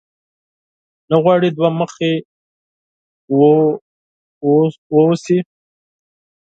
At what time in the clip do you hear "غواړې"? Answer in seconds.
1.23-1.49